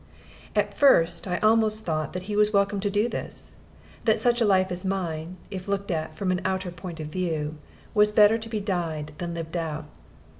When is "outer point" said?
6.43-6.99